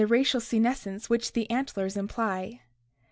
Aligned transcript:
racial 0.09 0.39
senescence 0.39 1.11
which 1.11 1.33
the 1.33 1.47
antlers 1.51 1.95
imply. 1.95 2.59